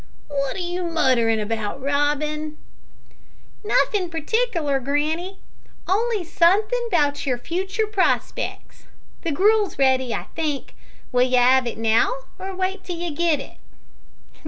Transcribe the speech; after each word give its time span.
"What 0.29 0.55
are 0.55 0.59
you 0.59 0.83
muttering 0.83 1.39
about, 1.39 1.79
Robin?" 1.79 2.57
"Nuffin' 3.63 4.09
partikler, 4.09 4.83
granny. 4.83 5.37
On'y 5.87 6.23
suthin' 6.23 6.87
about 6.87 7.27
your 7.27 7.37
futur' 7.37 7.85
prospec's. 7.85 8.85
The 9.21 9.31
gruel's 9.31 9.77
ready, 9.77 10.11
I 10.11 10.23
think. 10.33 10.73
Will 11.11 11.21
you 11.21 11.37
'ave 11.37 11.69
it 11.69 11.77
now, 11.77 12.11
or 12.39 12.55
vait 12.55 12.83
till 12.83 12.95
you 12.97 13.11
get 13.11 13.39
it?" 13.39 13.57